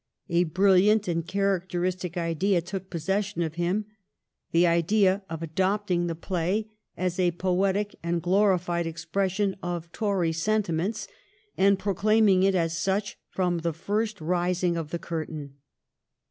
A 0.29 0.45
brilliant 0.45 1.07
and 1.07 1.27
characteristic 1.27 2.17
idea 2.17 2.59
took 2.59 2.89
possession 2.89 3.43
of 3.43 3.53
him— 3.53 3.85
the 4.51 4.65
idea 4.65 5.21
of 5.29 5.43
adopting 5.43 6.07
the 6.07 6.15
play 6.15 6.71
as 6.97 7.19
a 7.19 7.33
poetic 7.33 7.93
and 8.01 8.19
glorified 8.19 8.87
expression 8.87 9.55
of 9.61 9.91
Tory 9.91 10.31
sentiments, 10.31 11.07
and 11.55 11.77
proclaiming 11.77 12.41
it 12.41 12.55
as 12.55 12.75
such 12.75 13.19
from 13.29 13.59
the 13.59 13.73
first 13.73 14.19
rising 14.19 14.75
of 14.75 14.89
the 14.89 14.97
curtain. 14.97 15.57